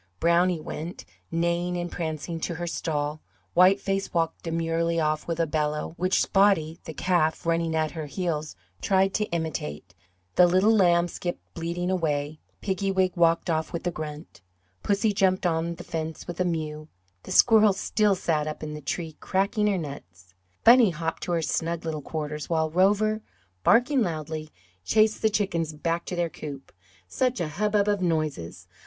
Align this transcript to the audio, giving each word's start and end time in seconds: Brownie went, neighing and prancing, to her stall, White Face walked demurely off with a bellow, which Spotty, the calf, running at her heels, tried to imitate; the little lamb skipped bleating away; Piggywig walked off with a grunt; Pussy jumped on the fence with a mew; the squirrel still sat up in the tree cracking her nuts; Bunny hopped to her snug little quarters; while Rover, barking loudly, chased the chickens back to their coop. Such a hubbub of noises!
Brownie 0.19 0.59
went, 0.59 1.05
neighing 1.29 1.77
and 1.77 1.91
prancing, 1.91 2.39
to 2.39 2.55
her 2.55 2.65
stall, 2.65 3.21
White 3.53 3.79
Face 3.79 4.11
walked 4.11 4.41
demurely 4.41 4.99
off 4.99 5.27
with 5.27 5.39
a 5.39 5.45
bellow, 5.45 5.93
which 5.95 6.23
Spotty, 6.23 6.79
the 6.85 6.93
calf, 6.95 7.45
running 7.45 7.75
at 7.75 7.91
her 7.91 8.07
heels, 8.07 8.55
tried 8.81 9.13
to 9.13 9.25
imitate; 9.25 9.93
the 10.37 10.47
little 10.47 10.75
lamb 10.75 11.07
skipped 11.07 11.43
bleating 11.53 11.91
away; 11.91 12.39
Piggywig 12.63 13.15
walked 13.15 13.47
off 13.47 13.71
with 13.71 13.85
a 13.85 13.91
grunt; 13.91 14.41
Pussy 14.81 15.13
jumped 15.13 15.45
on 15.45 15.75
the 15.75 15.83
fence 15.83 16.25
with 16.25 16.39
a 16.39 16.45
mew; 16.45 16.87
the 17.21 17.31
squirrel 17.31 17.71
still 17.71 18.15
sat 18.15 18.47
up 18.47 18.63
in 18.63 18.73
the 18.73 18.81
tree 18.81 19.17
cracking 19.19 19.67
her 19.67 19.77
nuts; 19.77 20.33
Bunny 20.63 20.89
hopped 20.89 21.21
to 21.21 21.31
her 21.33 21.43
snug 21.43 21.85
little 21.85 22.01
quarters; 22.01 22.49
while 22.49 22.71
Rover, 22.71 23.21
barking 23.63 24.01
loudly, 24.01 24.49
chased 24.83 25.21
the 25.21 25.29
chickens 25.29 25.73
back 25.73 26.05
to 26.05 26.15
their 26.15 26.27
coop. 26.29 26.71
Such 27.07 27.39
a 27.39 27.49
hubbub 27.49 27.87
of 27.87 28.01
noises! 28.01 28.67